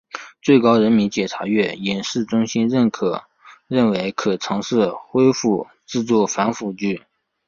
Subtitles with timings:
[0.41, 2.67] 最高人民检察院影视中心
[3.67, 7.03] 认为可尝试恢复制作反腐剧。